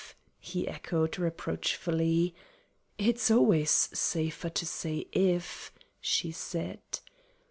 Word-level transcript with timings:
_"he 0.39 0.67
echoed, 0.67 1.19
reproachfully. 1.19 2.33
"It's 2.97 3.29
always 3.29 3.69
safer 3.69 4.49
to 4.49 4.65
say 4.65 5.05
'if'" 5.13 5.71
she 5.99 6.31
said. 6.31 6.81